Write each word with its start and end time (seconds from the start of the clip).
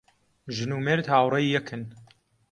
ژن 0.55 0.71
و 0.75 0.83
مێرد 0.85 1.05
هاوڕێی 1.13 1.53
یەکن 1.55 1.81